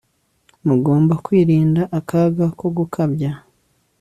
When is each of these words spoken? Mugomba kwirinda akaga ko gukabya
Mugomba 0.67 1.13
kwirinda 1.25 1.81
akaga 1.99 2.45
ko 2.59 2.65
gukabya 2.77 3.31